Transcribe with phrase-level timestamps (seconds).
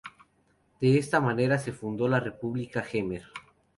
[0.81, 3.21] De esta manera se fundó la "República Jemer".